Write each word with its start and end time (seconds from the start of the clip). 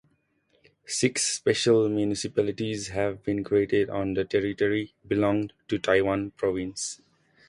Six 0.87 1.21
special 1.27 1.87
municipalities 1.87 2.87
have 2.87 3.21
been 3.21 3.43
created 3.43 3.91
on 3.91 4.15
the 4.15 4.25
territory 4.25 4.95
belonged 5.07 5.53
to 5.67 5.77
Taiwan 5.77 6.31
Province. 6.31 7.01